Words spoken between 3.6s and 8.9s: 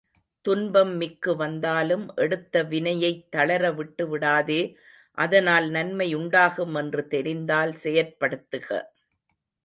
விட்டுவிடாதே அதனால் நன்மை உண்டாகும் என்று தெரிந்தால் செயற்படுத்துக.